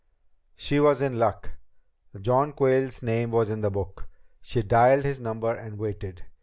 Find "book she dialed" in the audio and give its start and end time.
3.69-5.03